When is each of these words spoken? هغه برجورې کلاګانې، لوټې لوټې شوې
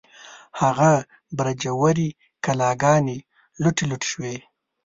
هغه 0.61 0.91
برجورې 1.37 2.09
کلاګانې، 2.45 3.17
لوټې 3.61 3.85
لوټې 3.89 4.07
شوې 4.13 4.35